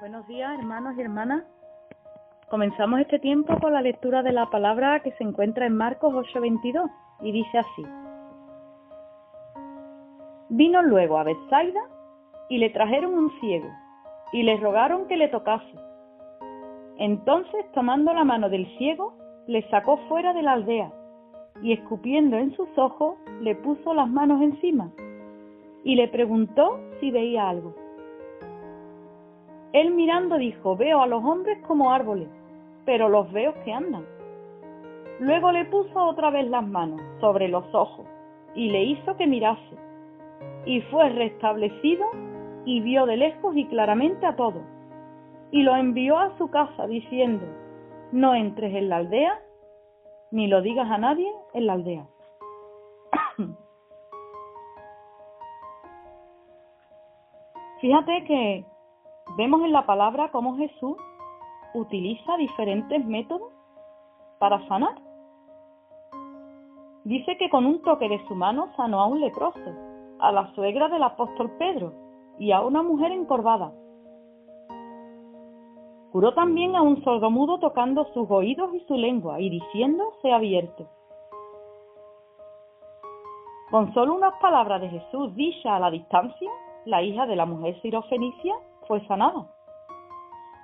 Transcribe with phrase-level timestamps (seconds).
[0.00, 1.42] Buenos días, hermanos y hermanas.
[2.48, 6.88] Comenzamos este tiempo con la lectura de la palabra que se encuentra en Marcos 8:22
[7.20, 7.84] y dice así.
[10.50, 11.80] Vino luego a Bethsaida
[12.48, 13.68] y le trajeron un ciego
[14.32, 15.74] y le rogaron que le tocase.
[16.98, 19.14] Entonces, tomando la mano del ciego,
[19.48, 20.92] le sacó fuera de la aldea
[21.60, 24.92] y escupiendo en sus ojos, le puso las manos encima
[25.82, 27.87] y le preguntó si veía algo.
[29.72, 32.28] Él mirando dijo, veo a los hombres como árboles,
[32.86, 34.06] pero los veo que andan.
[35.20, 38.06] Luego le puso otra vez las manos sobre los ojos
[38.54, 39.76] y le hizo que mirase.
[40.64, 42.06] Y fue restablecido
[42.64, 44.62] y vio de lejos y claramente a todos.
[45.50, 47.44] Y lo envió a su casa diciendo,
[48.12, 49.38] no entres en la aldea,
[50.30, 52.06] ni lo digas a nadie en la aldea.
[57.80, 58.64] Fíjate que
[59.36, 60.96] Vemos en la palabra cómo Jesús
[61.74, 63.52] utiliza diferentes métodos
[64.38, 65.00] para sanar.
[67.04, 69.58] Dice que con un toque de su mano sanó a un leproso,
[70.18, 71.92] a la suegra del apóstol Pedro
[72.38, 73.72] y a una mujer encorvada.
[76.12, 80.86] Curó también a un sordomudo tocando sus oídos y su lengua y diciendo, sea abierto.
[83.70, 86.50] Con solo unas palabras de Jesús dichas a la distancia,
[86.86, 88.54] la hija de la mujer sirofenicia
[88.88, 89.46] fue sanada.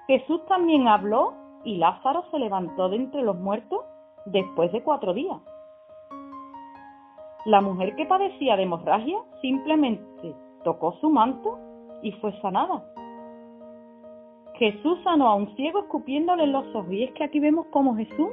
[0.08, 3.80] Jesús también habló y Lázaro se levantó de entre los muertos
[4.26, 5.40] después de cuatro días.
[7.44, 11.58] La mujer que padecía de hemorragia simplemente tocó su manto
[12.02, 12.82] y fue sanada.
[14.54, 18.30] Jesús sanó a un ciego escupiéndole los ojos y es que aquí vemos cómo Jesús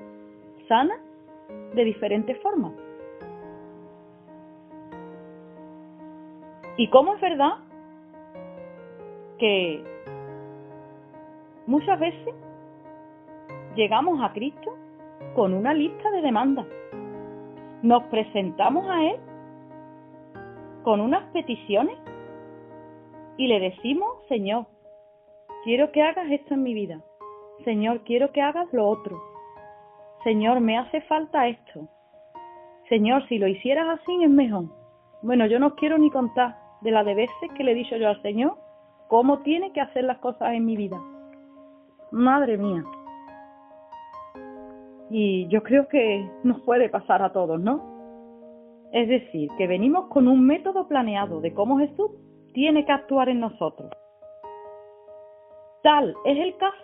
[0.67, 0.95] sana
[1.73, 2.73] de diferentes formas.
[6.77, 7.57] Y cómo es verdad
[9.41, 9.83] que
[11.65, 12.35] muchas veces
[13.75, 14.77] llegamos a Cristo
[15.35, 16.67] con una lista de demandas.
[17.81, 19.19] Nos presentamos a Él
[20.83, 21.97] con unas peticiones
[23.37, 24.67] y le decimos, Señor,
[25.63, 27.01] quiero que hagas esto en mi vida.
[27.65, 29.19] Señor, quiero que hagas lo otro.
[30.23, 31.87] Señor, me hace falta esto.
[32.89, 34.65] Señor, si lo hicieras así es mejor.
[35.23, 38.07] Bueno, yo no quiero ni contar de la de veces que le he dicho yo
[38.07, 38.55] al Señor,
[39.11, 40.97] cómo tiene que hacer las cosas en mi vida.
[42.11, 42.81] Madre mía.
[45.09, 47.81] Y yo creo que nos puede pasar a todos, ¿no?
[48.93, 52.09] Es decir, que venimos con un método planeado de cómo Jesús
[52.53, 53.91] tiene que actuar en nosotros.
[55.83, 56.77] Tal es el caso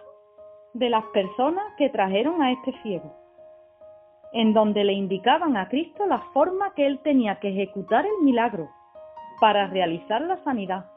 [0.73, 3.15] de las personas que trajeron a este ciego,
[4.33, 8.67] en donde le indicaban a Cristo la forma que él tenía que ejecutar el milagro
[9.39, 10.96] para realizar la sanidad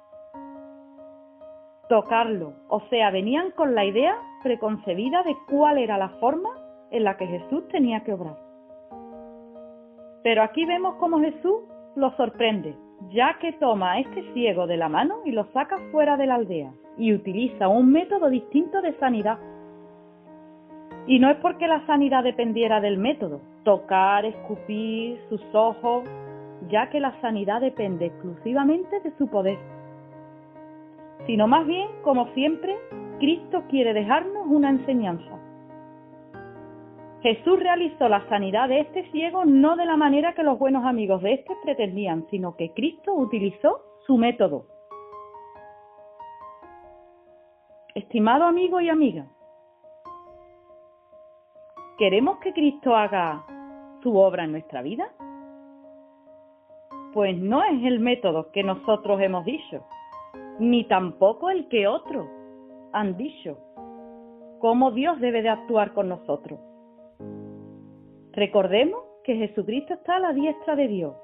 [1.91, 2.55] tocarlo.
[2.69, 6.49] O sea, venían con la idea preconcebida de cuál era la forma
[6.93, 8.39] en la que Jesús tenía que obrar.
[10.23, 11.57] Pero aquí vemos cómo Jesús
[11.97, 12.77] lo sorprende,
[13.11, 16.37] ya que toma a este ciego de la mano y lo saca fuera de la
[16.37, 19.39] aldea y utiliza un método distinto de sanidad.
[21.09, 26.05] Y no es porque la sanidad dependiera del método, tocar, escupir, sus ojos,
[26.69, 29.59] ya que la sanidad depende exclusivamente de su poder
[31.27, 32.77] sino más bien, como siempre,
[33.19, 35.39] Cristo quiere dejarnos una enseñanza.
[37.23, 41.21] Jesús realizó la sanidad de este ciego no de la manera que los buenos amigos
[41.23, 44.65] de este pretendían, sino que Cristo utilizó su método.
[47.95, 49.27] Estimado amigo y amiga,
[51.99, 53.45] ¿queremos que Cristo haga
[54.03, 55.13] su obra en nuestra vida?
[57.13, 59.85] Pues no es el método que nosotros hemos dicho,
[60.61, 62.29] ni tampoco el que otros
[62.93, 63.57] han dicho
[64.61, 66.61] cómo Dios debe de actuar con nosotros.
[68.33, 71.15] Recordemos que Jesucristo está a la diestra de Dios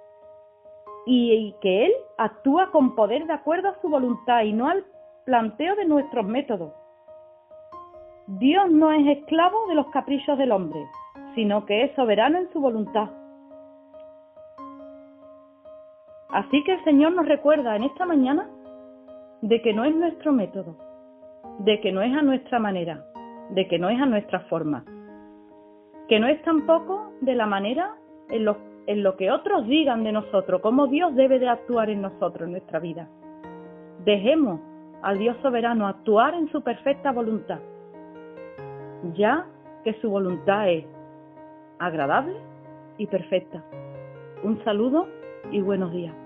[1.05, 4.85] y que Él actúa con poder de acuerdo a su voluntad y no al
[5.27, 6.73] planteo de nuestros métodos.
[8.27, 10.83] Dios no es esclavo de los caprichos del hombre,
[11.35, 13.11] sino que es soberano en su voluntad.
[16.31, 18.51] Así que el Señor nos recuerda en esta mañana
[19.43, 20.77] de que no es nuestro método,
[21.61, 23.05] de que no es a nuestra manera,
[23.51, 24.85] de que no es a nuestra forma,
[26.09, 27.97] que no es tampoco de la manera
[28.29, 28.45] en
[29.03, 32.79] lo, que otros digan de nosotros, cómo Dios debe de actuar en nosotros, en nuestra
[32.79, 33.09] vida.
[34.05, 34.61] Dejemos
[35.03, 37.61] al Dios soberano actuar en su perfecta voluntad,
[39.15, 39.47] ya
[39.85, 40.85] que su voluntad es
[41.79, 42.37] agradable
[42.99, 43.63] y perfecta.
[44.43, 45.09] Un saludo
[45.51, 46.26] y buenos días.